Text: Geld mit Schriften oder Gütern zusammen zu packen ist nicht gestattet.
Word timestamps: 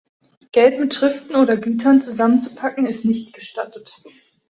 Geld 0.51 0.79
mit 0.79 0.95
Schriften 0.95 1.35
oder 1.35 1.57
Gütern 1.57 2.01
zusammen 2.01 2.41
zu 2.41 2.55
packen 2.55 2.87
ist 2.87 3.05
nicht 3.05 3.33
gestattet. 3.35 3.99